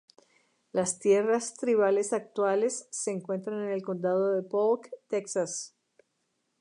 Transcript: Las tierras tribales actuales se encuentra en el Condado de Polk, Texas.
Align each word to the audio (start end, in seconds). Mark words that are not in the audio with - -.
Las 0.71 0.97
tierras 0.97 1.53
tribales 1.55 2.11
actuales 2.11 2.87
se 2.89 3.11
encuentra 3.11 3.53
en 3.53 3.69
el 3.69 3.83
Condado 3.83 4.31
de 4.33 4.41
Polk, 4.41 4.89
Texas. 5.07 5.75